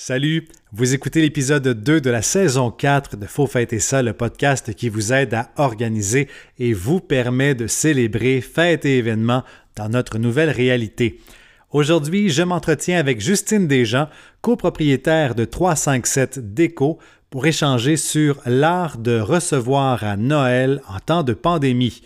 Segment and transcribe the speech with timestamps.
[0.00, 4.72] Salut, vous écoutez l'épisode 2 de la saison 4 de Faux Fêter ça, le podcast
[4.72, 6.28] qui vous aide à organiser
[6.60, 9.42] et vous permet de célébrer fêtes et événements
[9.74, 11.18] dans notre nouvelle réalité.
[11.72, 14.06] Aujourd'hui, je m'entretiens avec Justine Desjans,
[14.40, 21.32] copropriétaire de 357 Déco, pour échanger sur l'art de recevoir à Noël en temps de
[21.32, 22.02] pandémie.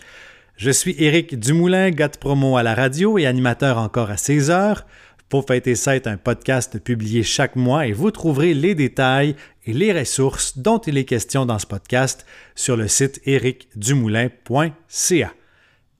[0.57, 4.87] Je suis Éric Dumoulin, gars promo à la radio et animateur encore à 16 heures.
[5.33, 9.73] Pour fêter ça est un podcast publié chaque mois et vous trouverez les détails et
[9.73, 15.33] les ressources dont il est question dans ce podcast sur le site ericdumoulin.ca.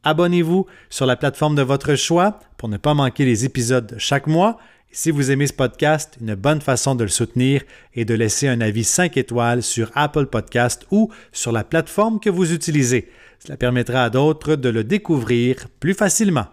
[0.03, 4.27] Abonnez-vous sur la plateforme de votre choix pour ne pas manquer les épisodes de chaque
[4.27, 4.59] mois.
[4.91, 7.63] Si vous aimez ce podcast, une bonne façon de le soutenir
[7.95, 12.29] est de laisser un avis 5 étoiles sur Apple Podcast ou sur la plateforme que
[12.29, 13.09] vous utilisez.
[13.39, 16.49] Cela permettra à d'autres de le découvrir plus facilement.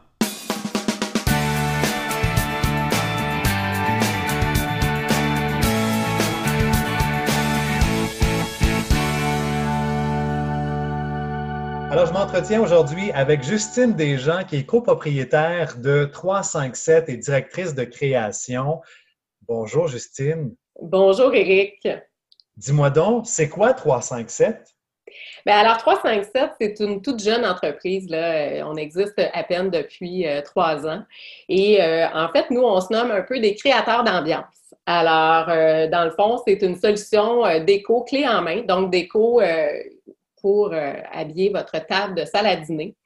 [12.40, 18.80] M'entretiens aujourd'hui avec Justine Desjans, qui est copropriétaire de 357 et directrice de création.
[19.46, 20.54] Bonjour, Justine.
[20.80, 21.86] Bonjour, Eric.
[22.56, 24.56] Dis-moi donc, c'est quoi 357?
[25.44, 28.08] Bien, alors, 357, c'est une toute jeune entreprise.
[28.08, 28.66] Là.
[28.66, 31.02] On existe à peine depuis euh, trois ans.
[31.50, 34.46] Et euh, en fait, nous, on se nomme un peu des créateurs d'ambiance.
[34.86, 38.62] Alors, euh, dans le fond, c'est une solution déco clé en main.
[38.62, 39.42] Donc, déco
[40.40, 42.96] pour euh, habiller votre table de salle à dîner.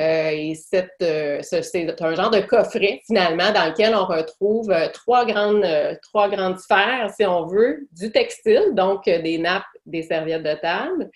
[0.00, 0.54] Euh, et
[1.02, 5.66] euh, c'est un genre de coffret, finalement, dans lequel on retrouve trois, grandes,
[6.02, 11.10] trois grandes sphères, si on veut, du textile, donc des nappes, des serviettes de table.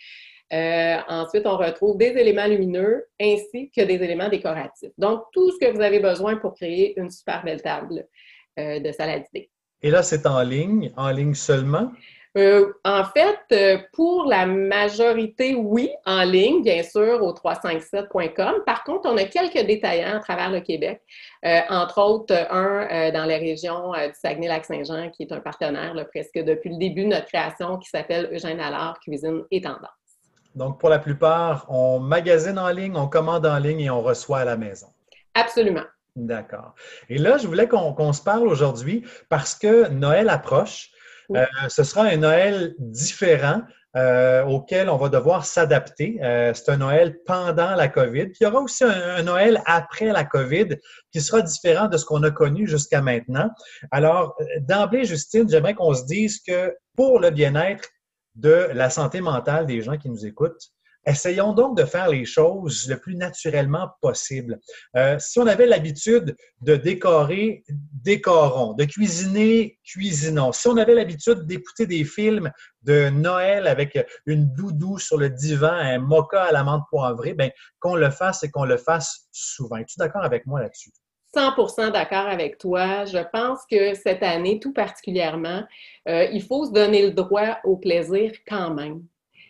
[1.08, 4.92] ensuite, on retrouve des éléments lumineux ainsi que des éléments décoratifs.
[4.98, 8.06] Donc, tout ce que vous avez besoin pour créer une super belle table
[8.58, 9.50] de dîner.
[9.82, 11.92] Et là, c'est en ligne, en ligne seulement?
[12.36, 18.56] Euh, en fait, euh, pour la majorité, oui, en ligne, bien sûr, au 357.com.
[18.66, 21.00] Par contre, on a quelques détaillants à travers le Québec,
[21.46, 26.70] euh, entre autres un dans la région du Saguenay-Lac-Saint-Jean, qui est un partenaire presque depuis
[26.70, 29.88] le début de notre création, qui s'appelle Eugène Allard, Cuisine et Tendance.
[30.54, 34.38] Donc, pour la plupart, on magasine en ligne, on commande en ligne et on reçoit
[34.38, 34.88] à la maison.
[35.34, 35.84] Absolument.
[36.16, 36.74] D'accord.
[37.10, 40.90] Et là, je voulais qu'on se parle aujourd'hui parce que Noël approche.
[41.34, 43.62] Euh, ce sera un Noël différent
[43.96, 46.18] euh, auquel on va devoir s'adapter.
[46.22, 48.26] Euh, c'est un Noël pendant la COVID.
[48.26, 50.76] Puis il y aura aussi un, Noël après la COVID
[51.10, 53.48] qui sera différent de ce qu'on a connu jusqu'à maintenant.
[53.90, 57.88] Alors, d'emblée, Justine, j'aimerais qu'on se dise que pour le bien-être
[58.34, 60.72] de la santé mentale des gens qui nous écoutent,
[61.06, 64.58] Essayons donc de faire les choses le plus naturellement possible.
[64.96, 67.62] Euh, si on avait l'habitude de décorer,
[68.02, 68.72] décorons.
[68.72, 70.50] De cuisiner, cuisinons.
[70.50, 72.50] Si on avait l'habitude d'écouter des films
[72.82, 77.94] de Noël avec une doudou sur le divan, un mocha à l'amande poivrée, ben, qu'on
[77.94, 79.76] le fasse et qu'on le fasse souvent.
[79.76, 80.90] Es-tu d'accord avec moi là-dessus?
[81.36, 83.04] 100% d'accord avec toi.
[83.04, 85.62] Je pense que cette année, tout particulièrement,
[86.08, 89.02] euh, il faut se donner le droit au plaisir quand même.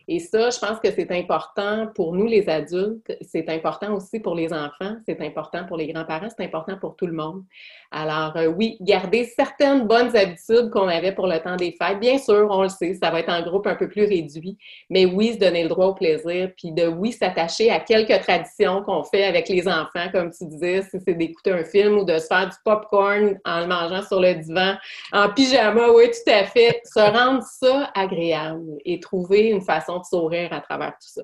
[0.09, 4.37] Et ça, je pense que c'est important pour nous, les adultes, c'est important aussi pour
[4.37, 7.43] les enfants, c'est important pour les grands-parents, c'est important pour tout le monde.
[7.91, 11.99] Alors euh, oui, garder certaines bonnes habitudes qu'on avait pour le temps des fêtes.
[11.99, 14.57] Bien sûr, on le sait, ça va être en groupe un peu plus réduit,
[14.91, 18.83] mais oui, se donner le droit au plaisir, puis de oui, s'attacher à quelques traditions
[18.83, 22.19] qu'on fait avec les enfants, comme tu disais, si c'est d'écouter un film ou de
[22.19, 24.75] se faire du popcorn en le mangeant sur le divan,
[25.13, 26.81] en pyjama, oui, tout à fait.
[26.85, 31.23] Se rendre ça agréable et trouver une façon de sourire à travers tout ça.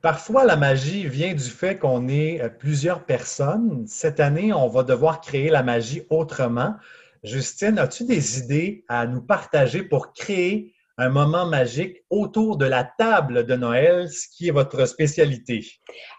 [0.00, 3.84] Parfois, la magie vient du fait qu'on est euh, plusieurs personnes.
[3.88, 6.76] Cette année, on va devoir créer la magie autrement.
[7.24, 12.82] Justine, as-tu des idées à nous partager pour créer un moment magique autour de la
[12.82, 15.64] table de Noël, ce qui est votre spécialité?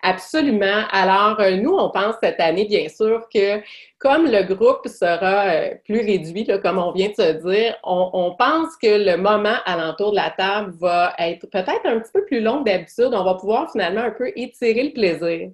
[0.01, 0.85] Absolument.
[0.91, 3.61] Alors, euh, nous, on pense cette année, bien sûr, que
[3.99, 8.77] comme le groupe sera euh, plus réduit, comme on vient de se dire, on, pense
[8.81, 12.61] que le moment alentour de la table va être peut-être un petit peu plus long
[12.61, 13.09] d'habitude.
[13.11, 15.49] On va pouvoir finalement un peu étirer le plaisir.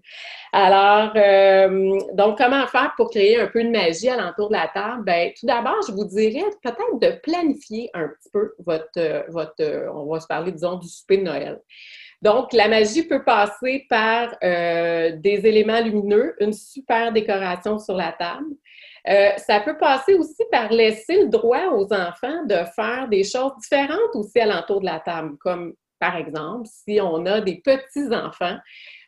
[0.54, 5.04] Alors, euh, donc, comment faire pour créer un peu de magie alentour de la table?
[5.04, 10.12] Bien, tout d'abord, je vous dirais peut-être de planifier un petit peu votre, votre, on
[10.12, 11.59] va se parler, disons, du souper de Noël.
[12.21, 18.12] Donc, la magie peut passer par euh, des éléments lumineux, une super décoration sur la
[18.13, 18.47] table.
[19.07, 23.51] Euh, ça peut passer aussi par laisser le droit aux enfants de faire des choses
[23.62, 28.57] différentes aussi alentour de la table, comme par exemple, si on a des petits-enfants,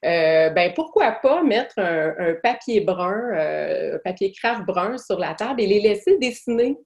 [0.06, 5.60] euh, ben pourquoi pas mettre un, papier brun, un papier craft brun sur la table
[5.62, 6.78] et les laisser dessiner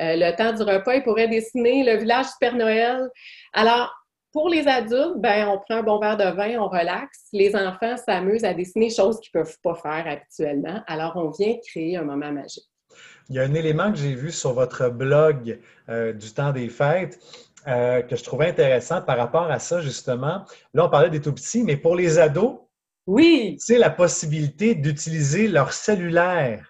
[0.00, 3.08] le temps du repas, ils pourraient dessiner le village du Père Noël.
[3.52, 3.92] Alors,
[4.32, 7.26] pour les adultes, ben, on prend un bon verre de vin, on relaxe.
[7.32, 10.82] Les enfants s'amusent à dessiner choses qu'ils ne peuvent pas faire habituellement.
[10.86, 12.68] Alors, on vient créer un moment magique.
[13.28, 15.58] Il y a un élément que j'ai vu sur votre blog
[15.88, 17.18] euh, du temps des fêtes
[17.66, 20.44] euh, que je trouvais intéressant par rapport à ça, justement.
[20.74, 22.60] Là, on parlait des tout petits, mais pour les ados,
[23.06, 23.56] oui.
[23.58, 26.69] c'est la possibilité d'utiliser leur cellulaire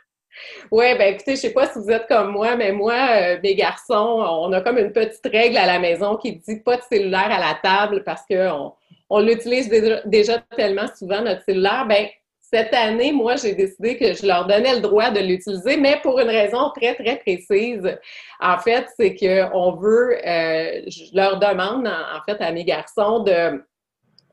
[0.70, 3.54] oui, ben écoutez, je sais pas si vous êtes comme moi, mais moi, euh, mes
[3.54, 7.30] garçons, on a comme une petite règle à la maison qui dit pas de cellulaire
[7.30, 8.72] à la table parce qu'on
[9.08, 9.68] on, l'utilise
[10.04, 11.86] déjà, tellement souvent, notre cellulaire.
[11.88, 12.06] Ben,
[12.40, 16.18] cette année, moi, j'ai décidé que je leur donnais le droit de l'utiliser, mais pour
[16.18, 17.96] une raison très, très précise.
[18.40, 23.62] En fait, c'est qu'on veut, euh, je leur demande, en fait, à mes garçons de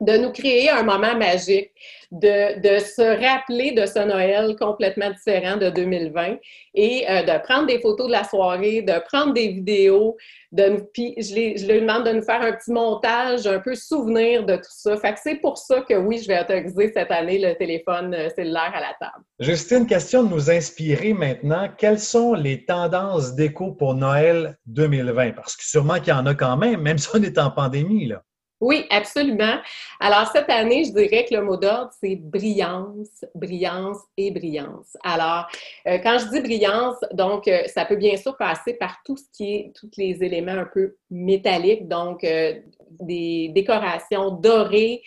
[0.01, 1.71] de nous créer un moment magique,
[2.11, 6.38] de, de, se rappeler de ce Noël complètement différent de 2020
[6.73, 10.15] et euh, de prendre des photos de la soirée, de prendre des vidéos,
[10.53, 13.75] de, puis je, les, je leur demande de nous faire un petit montage, un peu
[13.75, 14.95] souvenir de tout ça.
[14.97, 18.29] Fait que c'est pour ça que oui, je vais autoriser cette année le téléphone euh,
[18.29, 19.23] cellulaire à la table.
[19.39, 21.67] Justine, question de nous inspirer maintenant.
[21.77, 25.31] Quelles sont les tendances d'écho pour Noël 2020?
[25.31, 28.07] Parce que sûrement qu'il y en a quand même, même si on est en pandémie,
[28.07, 28.23] là.
[28.59, 29.57] Oui, absolument.
[30.00, 34.98] Alors, cette année, je dirais que le mot d'ordre, c'est brillance, brillance et brillance.
[35.04, 35.48] Alors,
[35.88, 39.25] euh, quand je dis brillance, donc, euh, ça peut bien sûr passer par tout ce
[39.31, 42.54] qui est, tous les éléments un peu métalliques, donc euh,
[43.00, 45.04] des décorations dorées,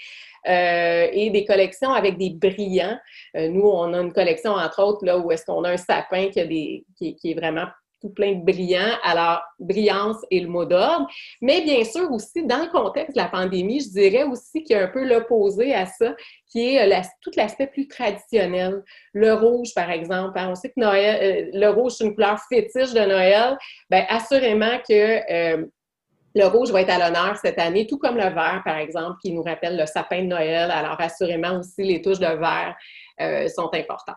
[0.47, 2.99] et des collections avec des brillants.
[3.35, 6.41] nous, on a une collection, entre autres, là, où est-ce qu'on a un sapin qui,
[6.41, 7.67] a des, qui, qui, est vraiment
[8.01, 8.97] tout plein de brillants.
[9.03, 11.07] Alors, brillance est le mot d'ordre.
[11.41, 14.79] Mais bien sûr aussi, dans le contexte de la pandémie, je dirais aussi qu'il y
[14.79, 16.15] a un peu l'opposé à ça,
[16.51, 18.83] qui est euh, tout l'aspect plus traditionnel.
[19.13, 20.39] Le rouge, par exemple.
[20.39, 20.49] Hein.
[20.51, 23.57] On sait que Noël, euh, le rouge, c'est une couleur fétiche de Noël.
[23.91, 25.67] Bien, assurément que euh,
[26.35, 29.33] le rouge va être à l'honneur cette année, tout comme le vert, par exemple, qui
[29.33, 30.71] nous rappelle le sapin de Noël.
[30.71, 32.77] Alors, assurément aussi, les touches de vert
[33.55, 34.17] sont importantes.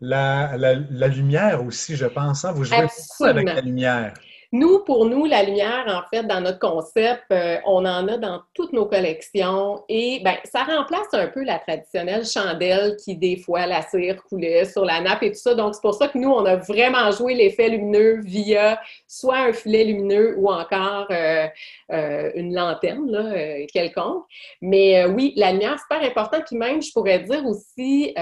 [0.00, 2.44] La, la, lumière aussi, je pense.
[2.44, 2.52] Hein?
[2.52, 4.14] Vous jouez beaucoup avec la lumière.
[4.52, 8.40] Nous, pour nous, la lumière, en fait, dans notre concept, euh, on en a dans
[8.52, 13.66] toutes nos collections et ben, ça remplace un peu la traditionnelle chandelle qui, des fois,
[13.66, 15.54] la cire coulait sur la nappe et tout ça.
[15.54, 19.52] Donc, c'est pour ça que nous, on a vraiment joué l'effet lumineux via soit un
[19.52, 21.46] filet lumineux ou encore euh,
[21.92, 24.24] euh, une lanterne là, quelconque.
[24.60, 26.38] Mais oui, la lumière, c'est super important.
[26.44, 28.16] Puis même, je pourrais dire aussi,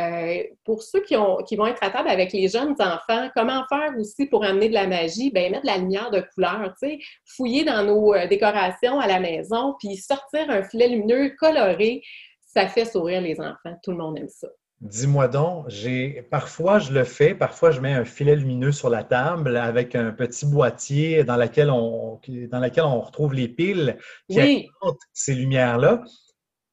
[0.64, 3.94] pour ceux qui, ont, qui vont être à table avec les jeunes enfants, comment faire
[3.98, 5.30] aussi pour amener de la magie?
[5.30, 9.06] Bien, mettre de la lumière de couleurs, tu sais, fouiller dans nos euh, décorations à
[9.06, 12.02] la maison, puis sortir un filet lumineux coloré,
[12.40, 13.76] ça fait sourire les enfants.
[13.82, 14.48] Tout le monde aime ça.
[14.80, 19.02] Dis-moi donc, j'ai parfois je le fais, parfois je mets un filet lumineux sur la
[19.02, 23.98] table avec un petit boîtier dans lequel on, dans lequel on retrouve les piles
[24.30, 24.68] qui oui.
[25.12, 26.04] ces lumières-là.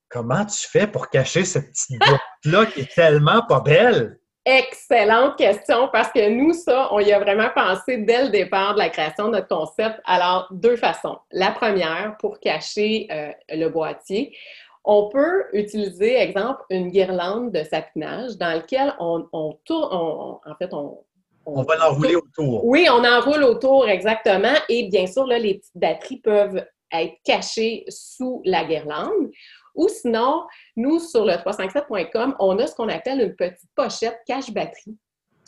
[0.09, 4.19] Comment tu fais pour cacher cette petite boîte-là qui est tellement pas belle?
[4.45, 8.80] Excellente question parce que nous, ça, on y a vraiment pensé dès le départ de
[8.80, 10.00] la création de notre concept.
[10.06, 11.18] Alors, deux façons.
[11.31, 14.38] La première, pour cacher euh, le boîtier,
[14.83, 21.00] on peut utiliser, exemple, une guirlande de sapinage dans laquelle on, tourne, en fait, on,
[21.48, 22.65] on, va l'enrouler autour.
[22.65, 24.53] Oui, on enroule autour, exactement.
[24.69, 26.63] Et bien sûr, là, les petites batteries peuvent
[26.94, 29.31] être cachées sous la guirlande.
[29.75, 34.98] Ou sinon, nous, sur le 357.com, on a ce qu'on appelle une petite pochette cache-batterie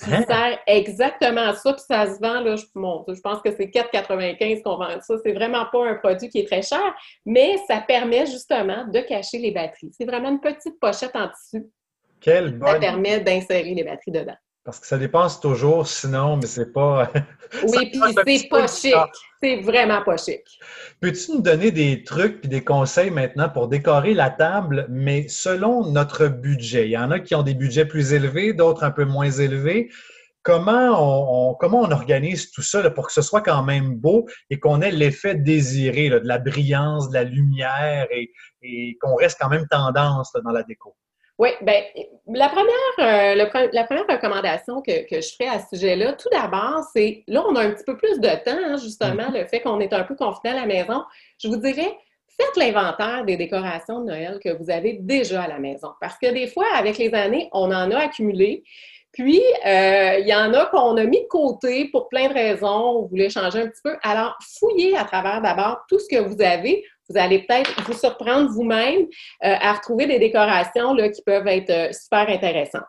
[0.04, 0.24] qui hein?
[0.28, 4.62] sert exactement à ça, puis ça se vend, là, je, je pense que c'est 4,95
[4.62, 5.16] qu'on vend ça.
[5.24, 9.40] C'est vraiment pas un produit qui est très cher, mais ça permet justement de cacher
[9.40, 9.92] les batteries.
[9.92, 11.66] C'est vraiment une petite pochette en tissu.
[12.20, 14.38] Quelle Ça permet d'insérer les batteries dedans.
[14.68, 17.10] Parce que ça dépense toujours, sinon, mais c'est pas.
[17.70, 18.94] oui, puis c'est pas chic.
[19.42, 20.42] C'est vraiment pas chic.
[21.00, 25.90] Peux-tu nous donner des trucs et des conseils maintenant pour décorer la table, mais selon
[25.90, 26.88] notre budget?
[26.88, 29.90] Il y en a qui ont des budgets plus élevés, d'autres un peu moins élevés.
[30.44, 34.60] Comment on, comment on organise tout ça pour que ce soit quand même beau et
[34.60, 38.34] qu'on ait l'effet désiré, de la brillance, de la lumière et,
[38.64, 40.94] et qu'on reste quand même tendance dans la déco?
[41.40, 41.82] Oui, bien,
[42.34, 46.82] la première, euh, la première recommandation que, que je ferai à ce sujet-là, tout d'abord,
[46.96, 49.42] c'est là, on a un petit peu plus de temps, hein, justement, mm-hmm.
[49.42, 51.04] le fait qu'on est un peu confiné à la maison.
[51.38, 51.96] Je vous dirais,
[52.40, 55.90] faites l'inventaire des décorations de Noël que vous avez déjà à la maison.
[56.02, 58.64] Parce que des fois, avec les années, on en a accumulé.
[59.12, 63.00] Puis, euh, il y en a qu'on a mis de côté pour plein de raisons,
[63.00, 63.96] on voulait changer un petit peu.
[64.02, 68.50] Alors, fouillez à travers d'abord tout ce que vous avez vous allez peut-être vous surprendre
[68.52, 69.06] vous-même euh,
[69.42, 72.84] à retrouver des décorations là, qui peuvent être euh, super intéressantes.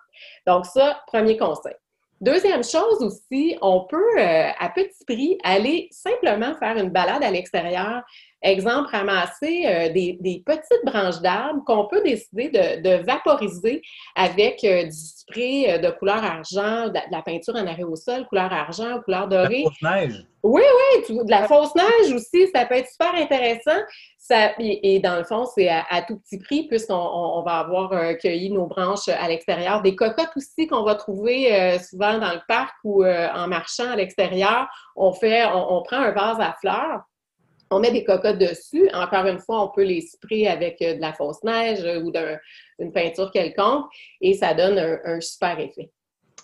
[0.46, 1.74] Donc, ça, premier conseil.
[2.20, 7.30] Deuxième chose aussi, on peut, euh, à petit prix, aller simplement faire une balade à
[7.30, 8.02] l'extérieur.
[8.42, 13.82] Exemple, ramasser euh, des, petites branches d'arbres qu'on peut décider de, vaporiser
[14.16, 18.52] avec euh, du spray de couleur argent, de, la peinture en arrêt au sol, couleur
[18.52, 19.62] argent, couleur dorée.
[19.62, 20.26] De la fausse neige.
[20.42, 20.62] Oui,
[21.08, 23.80] oui, de la fausse neige aussi, ça peut être super intéressant.
[24.58, 29.08] Et, dans le fond, c'est à, tout petit prix puisqu'on va avoir cueilli nos branches
[29.08, 29.82] à l'extérieur.
[29.82, 34.68] Des cocottes aussi qu'on va trouver souvent dans le parc ou en marchant à l'extérieur.
[34.96, 37.02] On fait, on, prend un vase à fleurs
[37.70, 38.88] on met des cocottes dessus.
[38.94, 42.10] Encore une fois, on peut les sprayer avec euh, de la fausse neige euh, ou
[42.10, 43.86] d'une peinture quelconque
[44.20, 45.90] et ça donne un, super effet.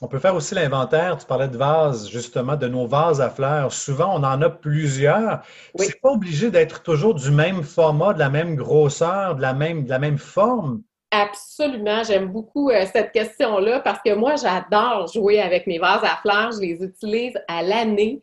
[0.01, 1.17] On peut faire aussi l'inventaire.
[1.19, 3.73] Tu parlais de vases, justement, de nos vases à fleurs.
[3.73, 5.43] Souvent, on en a plusieurs.
[5.79, 9.55] Ce C'est pas obligé d'être toujours du même format, de la même grosseur, de la
[9.55, 10.83] même, de la même forme?
[11.11, 12.03] Absolument.
[12.03, 16.53] J'aime beaucoup euh, cette question-là parce que moi, j'adore jouer avec mes vases à fleurs.
[16.53, 18.21] Je les utilise à l'année.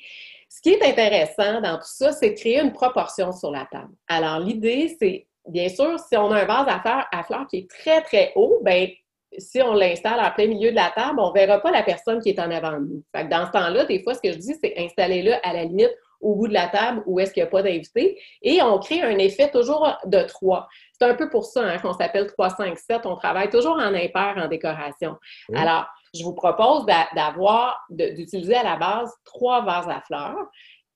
[0.50, 3.94] Ce qui est intéressant dans tout ça, c'est de créer une proportion sur la table.
[4.10, 7.60] Alors, l'idée, c'est, bien sûr, si on a un vase à fleurs, à fleurs qui
[7.60, 8.90] est très, très haut, ben
[9.38, 12.22] si on l'installe en plein milieu de la table, on ne verra pas la personne
[12.22, 13.04] qui est en avant de nous.
[13.14, 16.36] dans ce temps-là, des fois, ce que je dis, c'est installer-le à la limite au
[16.36, 19.18] bout de la table où est-ce qu'il n'y a pas d'invité et on crée un
[19.18, 20.68] effet toujours de trois.
[20.94, 23.02] C'est un peu pour ça hein, qu'on s'appelle 3-5-7.
[23.06, 25.18] On travaille toujours en impair en décoration.
[25.56, 26.86] Alors, je vous propose
[27.16, 30.36] d'avoir, d'utiliser à la base trois vases à fleurs.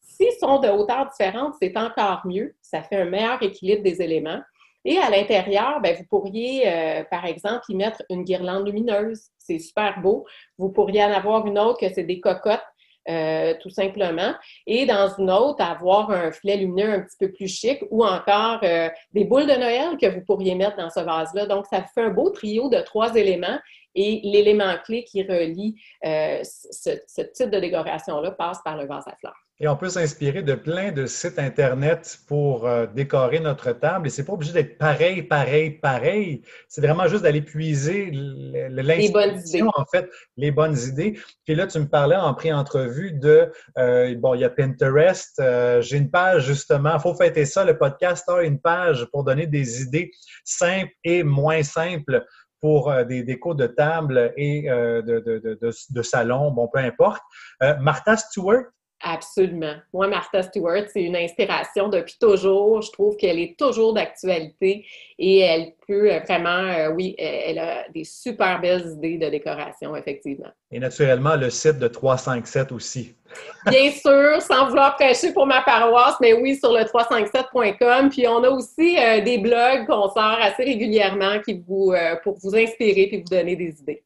[0.02, 2.56] S'ils sont de hauteur différente, c'est encore mieux.
[2.62, 4.42] Ça fait un meilleur équilibre des éléments.
[4.86, 9.30] Et à l'intérieur, ben, vous pourriez, euh, par exemple, y mettre une guirlande lumineuse.
[9.38, 10.26] C'est super beau.
[10.58, 12.62] Vous pourriez en avoir une autre que c'est des cocottes
[13.08, 14.34] euh, tout simplement.
[14.66, 18.60] Et dans une autre, avoir un filet lumineux un petit peu plus chic ou encore
[18.64, 21.46] euh, des boules de Noël que vous pourriez mettre dans ce vase-là.
[21.46, 23.60] Donc, ça fait un beau trio de trois éléments
[23.94, 29.16] et l'élément clé qui relie euh, ce, type de décoration-là passe par le vase à
[29.18, 29.45] fleurs.
[29.60, 34.08] Et on peut s'inspirer de plein de sites Internet pour euh, décorer notre table.
[34.08, 36.42] Et c'est pas obligé d'être pareil, pareil, pareil.
[36.68, 41.18] C'est vraiment juste d'aller puiser l'inspiration, en fait, les bonnes idées.
[41.46, 45.42] Puis là, tu me parlais en pré-entrevue de, euh, bon, il y a Pinterest.
[45.80, 49.48] J'ai une page, justement, il faut fêter ça, le podcast a une page pour donner
[49.48, 50.12] des idées
[50.44, 52.26] simples et moins simples
[52.66, 57.22] pour euh, des décos de table et euh, de, salon, bon, peu importe.
[57.62, 58.64] Euh, Martha Stewart,
[59.02, 59.76] Absolument.
[59.94, 62.82] Moi, Martha Stewart, c'est une inspiration depuis toujours.
[62.82, 64.86] Je trouve qu'elle est toujours d'actualité
[65.20, 70.50] et elle peut vraiment, oui, elle a des super belles idées de décoration, effectivement.
[70.72, 73.16] Et naturellement, le site de 357 aussi.
[73.68, 78.10] Bien sûr, sans vouloir prêcher pour ma paroisse, mais oui, sur le 357.com.
[78.10, 82.38] Puis on a aussi euh, des blogs qu'on sort assez régulièrement qui vous, euh, pour
[82.42, 84.04] vous inspirer et vous donner des idées.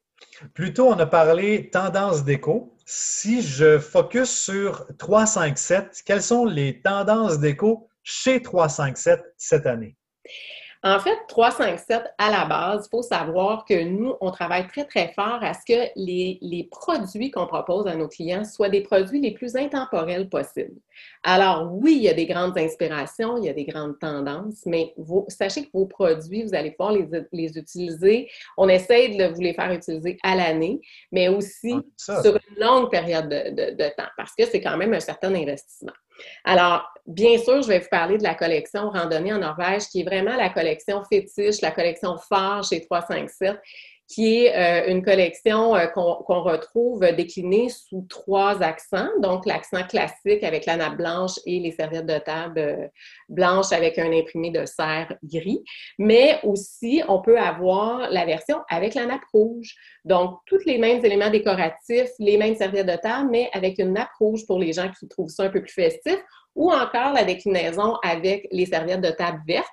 [0.53, 2.73] Plus tôt, on a parlé tendance déco.
[2.91, 9.95] Si je focus sur 357, quelles sont les tendances déco chez 357 cette année?
[10.81, 15.11] En fait, 357, à la base, il faut savoir que nous, on travaille très, très
[15.11, 19.19] fort à ce que les, les produits qu'on propose à nos clients soient des produits
[19.19, 20.79] les plus intemporels possibles.
[21.23, 24.93] Alors, oui, il y a des grandes inspirations, il y a des grandes tendances, mais
[24.95, 28.29] vous, sachez que vos produits, vous allez pouvoir les, les utiliser.
[28.57, 30.79] On essaie de vous les faire utiliser à l'année,
[31.11, 35.01] mais aussi sur une longue période de, de temps, parce que c'est quand même un
[35.01, 35.91] certain investissement.
[36.43, 40.03] Alors, bien sûr, je vais vous parler de la collection Randonnée en Norvège, qui est
[40.03, 43.59] vraiment la collection fétiche, la collection phare chez 357,
[44.09, 49.09] qui est euh, une collection euh, qu'on retrouve déclinée sous trois accents.
[49.21, 52.87] Donc, l'accent classique avec la nappe blanche et les serviettes de table euh,
[53.29, 55.63] blanches avec un imprimé de serre gris.
[55.99, 59.75] Mais aussi, on peut avoir la version avec la nappe rouge.
[60.05, 64.13] Donc, tous les mêmes éléments décoratifs, les mêmes serviettes de table, mais avec une nappe
[64.19, 66.17] rouge pour les gens qui trouvent ça un peu plus festif.
[66.55, 69.67] Ou encore la déclinaison avec les serviettes de table vertes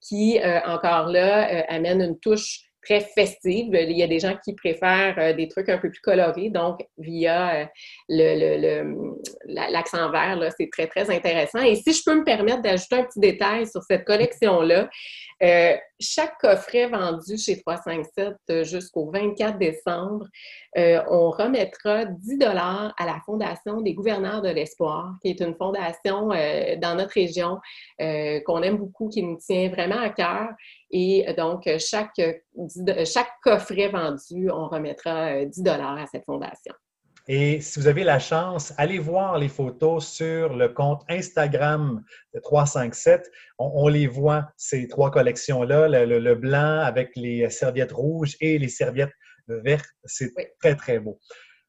[0.00, 3.68] qui, encore là, amène une touche très festive.
[3.72, 6.80] Il y a des gens qui préfèrent euh, des trucs un peu plus colorés, donc
[6.98, 7.68] via
[8.08, 8.84] euh,
[9.46, 11.60] l'accent vert, c'est très, très intéressant.
[11.60, 14.88] Et si je peux me permettre d'ajouter un petit détail sur cette collection-là,
[15.42, 20.26] euh, chaque coffret vendu chez 357 jusqu'au 24 décembre,
[20.76, 26.28] on remettra 10 dollars à la Fondation des gouverneurs de l'espoir, qui est une fondation
[26.28, 27.58] dans notre région
[27.98, 30.50] qu'on aime beaucoup, qui nous tient vraiment à cœur
[30.90, 36.24] et euh, donc, euh, chaque, euh, chaque coffret vendu, on remettra 10 dollars à cette
[36.24, 36.74] fondation.
[37.28, 42.02] Et si vous avez la chance, allez voir les photos sur le compte Instagram
[42.34, 43.30] de 357.
[43.58, 49.12] On, les voit, ces trois collections-là, le, blanc avec les serviettes rouges et les serviettes
[49.46, 49.86] vertes.
[50.06, 51.20] C'est très, très beau.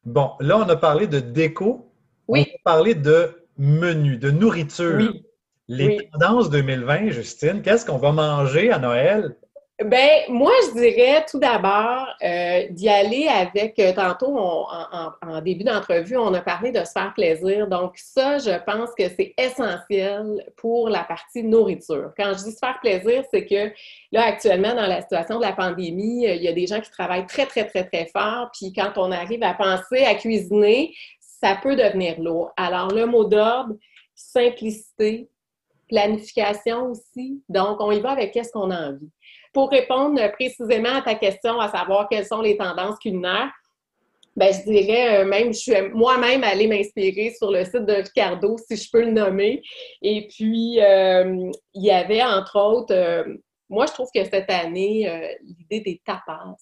[0.04, 1.94] Bon, là, on a parlé de déco.
[2.28, 2.48] Oui.
[2.50, 4.96] On a parlé de menu, de nourriture.
[4.98, 5.26] Oui.
[5.74, 6.10] Les Oui.
[6.12, 9.38] tendances 2020, Justine, qu'est-ce qu'on va manger à Noël?
[9.86, 15.36] Ben, moi, je dirais tout d'abord euh, d'y aller avec, euh, tantôt, on- en, en-
[15.38, 17.68] en début d'entrevue, on a parlé de se faire plaisir.
[17.68, 22.12] Donc, ça, je pense que c'est essentiel pour la partie nourriture.
[22.18, 23.72] Quand je dis se faire plaisir, c'est que
[24.12, 26.92] là, actuellement, dans la situation de la pandémie, euh, il y a des gens qui
[26.92, 28.52] travaillent très, très, très, très fort.
[28.54, 30.94] Puis quand on arrive à penser à cuisiner,
[31.42, 32.52] ça peut devenir lourd.
[32.58, 33.74] Alors, le mot d'ordre,
[34.14, 35.28] simplicité,
[35.92, 37.44] planification aussi.
[37.50, 39.12] Donc, on y va avec qu'est-ce qu'on a envie.
[39.54, 43.52] Pour répondre précisément à ta question, à savoir quelles sont les tendances culinaires,
[44.36, 48.56] ben, je dirais euh, même, je suis moi-même allée m'inspirer sur le site de Ricardo,
[48.58, 49.62] si je peux le nommer.
[50.02, 53.26] Et puis, euh, il y avait, entre autres, euh,
[53.72, 56.56] moi, je trouve que cette année, euh, l'idée des tapas,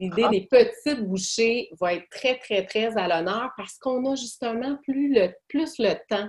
[0.00, 4.78] l'idée des petites bouchées va être très, très, très à l'honneur parce qu'on a justement
[4.82, 6.28] plus le, plus le temps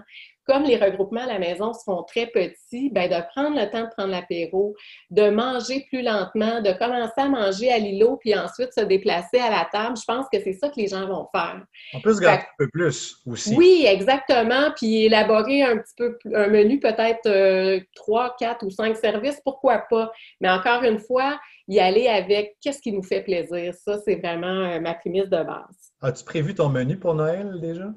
[0.51, 3.89] comme les regroupements à la maison seront très petits, ben de prendre le temps de
[3.95, 4.75] prendre l'apéro,
[5.09, 9.49] de manger plus lentement, de commencer à manger à l'îlot, puis ensuite se déplacer à
[9.49, 9.95] la table.
[9.97, 11.63] Je pense que c'est ça que les gens vont faire.
[11.93, 13.55] On peut se gâter un peu plus aussi.
[13.55, 14.71] Oui, exactement.
[14.75, 19.85] Puis élaborer un petit peu un menu, peut-être euh, trois, quatre ou cinq services, pourquoi
[19.89, 20.11] pas.
[20.41, 21.39] Mais encore une fois,
[21.69, 23.73] y aller avec qu'est-ce qui nous fait plaisir.
[23.73, 25.93] Ça, c'est vraiment euh, ma prémisse de base.
[26.01, 27.93] As-tu prévu ton menu pour Noël déjà?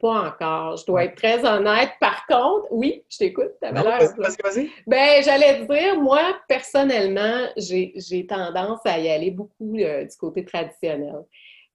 [0.00, 0.76] Pas encore.
[0.76, 1.90] Je dois être très honnête.
[2.00, 3.52] Par contre, oui, je t'écoute.
[3.60, 4.70] Vas-y, vas-y.
[4.86, 11.24] Ben, j'allais dire, moi, personnellement, j'ai tendance à y aller beaucoup euh, du côté traditionnel.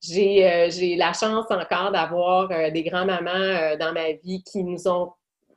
[0.06, 4.86] J'ai euh, la chance encore d'avoir euh, des grands-mamans euh, dans ma vie qui nous
[4.86, 5.12] ont,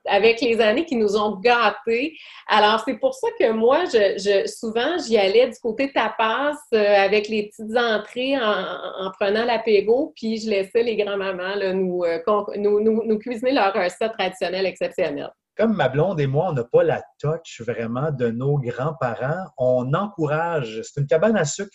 [0.08, 2.18] avec les années, qui nous ont gâtés.
[2.48, 6.96] Alors, c'est pour ça que moi, je, je- souvent, j'y allais du côté tapas euh,
[7.06, 12.20] avec les petites entrées en, en prenant l'apéro, puis je laissais les grands-mamans nous, euh,
[12.58, 15.32] nous, nous, nous cuisiner leur recette traditionnelle exceptionnelle.
[15.58, 19.92] Comme ma blonde et moi, on n'a pas la touch vraiment de nos grands-parents, on
[19.94, 21.72] encourage, c'est une cabane à sucre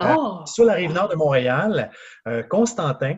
[0.00, 0.42] Euh, Oh!
[0.46, 1.90] sur la rive nord de Montréal,
[2.28, 3.16] euh, Constantin,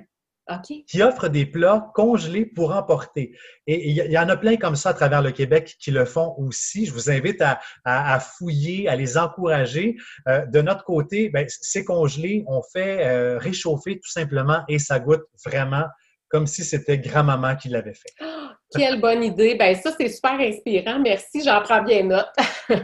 [0.88, 3.36] Qui offre des plats congelés pour emporter.
[3.66, 6.34] Et il y, en a plein comme ça à travers le Québec qui le font
[6.38, 6.86] aussi.
[6.86, 9.96] Je vous invite à, à- à fouiller, à les encourager.
[10.28, 14.98] Euh, de notre côté, ben, c'est congelé, on fait euh, réchauffer tout simplement et ça
[14.98, 15.84] goûte vraiment
[16.28, 18.24] comme si c'était grand-maman qui l'avait fait.
[18.72, 19.56] Quelle bonne idée.
[19.56, 21.00] Ben ça, c'est super inspirant.
[21.00, 22.28] Merci, j'en prends bien note.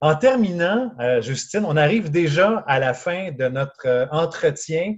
[0.00, 4.94] En terminant, euh, Justine, on arrive déjà à la fin de notre entretien.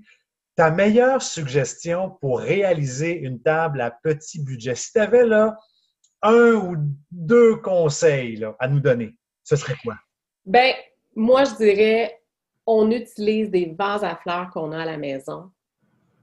[0.60, 5.56] Ta meilleure suggestion pour réaliser une table à petit budget, si tu avais là
[6.20, 6.76] un ou
[7.10, 9.94] deux conseils à nous donner, ce serait quoi?
[10.44, 10.74] Ben,
[11.16, 12.20] moi, je dirais,
[12.66, 15.50] on utilise des vases à fleurs qu'on a à la maison.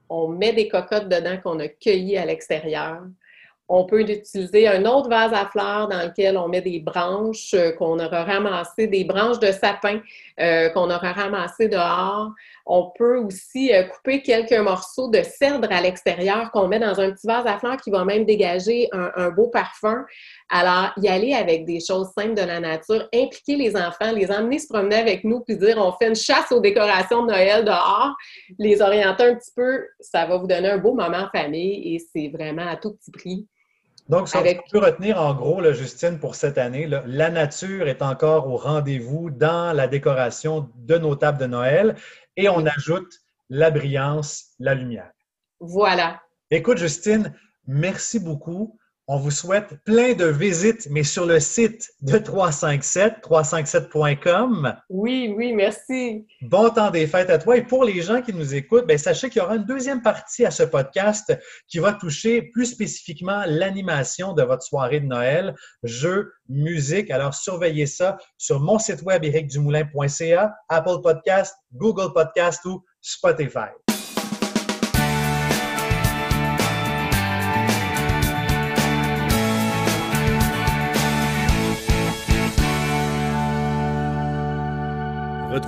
[0.08, 3.02] On met des cocottes dedans qu'on a cueillies à l'extérieur.
[3.70, 7.72] On peut utiliser un autre vase à fleurs dans lequel on met des branches euh,
[7.72, 10.00] qu'on aura ramassées, des branches de sapin
[10.40, 12.32] euh, qu'on aura ramassées dehors.
[12.70, 17.12] On peut aussi euh, couper quelques morceaux de cèdre à l'extérieur qu'on met dans un
[17.12, 20.04] petit vase à fleurs qui va même dégager un, un beau parfum.
[20.50, 24.58] Alors, y aller avec des choses simples de la nature, impliquer les enfants, les emmener
[24.58, 28.14] se promener avec nous, puis dire on fait une chasse aux décorations de Noël dehors,
[28.58, 31.98] les orienter un petit peu, ça va vous donner un beau moment en famille et
[31.98, 33.46] c'est vraiment à tout petit prix.
[34.08, 37.28] Donc, ça, Avec- on peut retenir en gros, là, Justine, pour cette année, là, la
[37.28, 41.94] nature est encore au rendez-vous dans la décoration de nos tables de Noël
[42.38, 43.12] et on ajoute
[43.50, 45.10] la brillance, la lumière.
[45.60, 46.22] Voilà.
[46.50, 47.34] Écoute, Justine,
[47.66, 48.77] merci beaucoup.
[49.10, 54.76] On vous souhaite plein de visites, mais sur le site de 357, 357.com.
[54.90, 56.26] Oui, oui, merci.
[56.42, 57.56] Bon temps des fêtes à toi.
[57.56, 60.44] Et pour les gens qui nous écoutent, ben, sachez qu'il y aura une deuxième partie
[60.44, 61.34] à ce podcast
[61.68, 67.10] qui va toucher plus spécifiquement l'animation de votre soirée de Noël, jeux, musique.
[67.10, 73.70] Alors, surveillez ça sur mon site web ericdumoulin.ca, Apple Podcast, Google Podcast ou Spotify.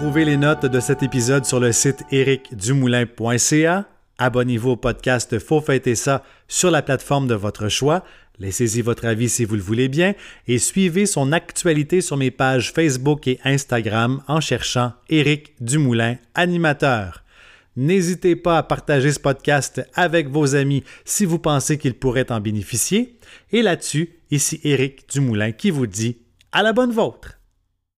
[0.01, 3.85] Retrouvez les notes de cet épisode sur le site ericdumoulin.ca.
[4.17, 8.03] Abonnez-vous au podcast Faut fêter ça sur la plateforme de votre choix.
[8.39, 10.15] Laissez-y votre avis si vous le voulez bien
[10.49, 17.23] et suivez son actualité sur mes pages Facebook et Instagram en cherchant Éric Dumoulin, animateur.
[17.77, 22.41] N'hésitez pas à partager ce podcast avec vos amis si vous pensez qu'ils pourraient en
[22.41, 23.19] bénéficier.
[23.53, 26.17] Et là-dessus, ici Éric Dumoulin qui vous dit
[26.53, 27.40] à la bonne vôtre.